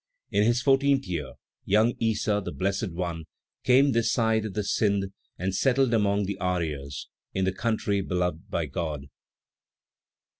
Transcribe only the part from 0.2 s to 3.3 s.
In his fourteenth year, young Issa, the Blessed One,